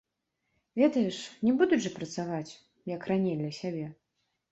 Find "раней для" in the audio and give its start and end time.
3.13-3.51